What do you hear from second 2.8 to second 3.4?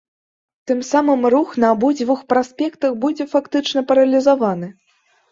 будзе